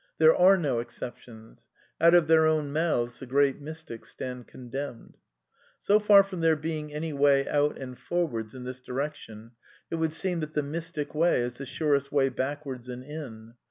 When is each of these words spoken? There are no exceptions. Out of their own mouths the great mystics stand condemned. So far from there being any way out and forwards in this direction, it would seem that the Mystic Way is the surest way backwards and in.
There 0.17 0.35
are 0.35 0.57
no 0.57 0.79
exceptions. 0.79 1.67
Out 2.03 2.15
of 2.15 2.25
their 2.25 2.47
own 2.47 2.73
mouths 2.73 3.19
the 3.19 3.27
great 3.27 3.61
mystics 3.61 4.09
stand 4.09 4.47
condemned. 4.47 5.17
So 5.77 5.99
far 5.99 6.23
from 6.23 6.39
there 6.41 6.55
being 6.55 6.91
any 6.91 7.13
way 7.13 7.47
out 7.47 7.77
and 7.77 7.95
forwards 7.95 8.55
in 8.55 8.63
this 8.63 8.79
direction, 8.79 9.51
it 9.91 9.97
would 9.97 10.13
seem 10.13 10.39
that 10.39 10.55
the 10.55 10.63
Mystic 10.63 11.13
Way 11.13 11.41
is 11.41 11.53
the 11.59 11.67
surest 11.67 12.11
way 12.11 12.29
backwards 12.29 12.89
and 12.89 13.03
in. 13.03 13.53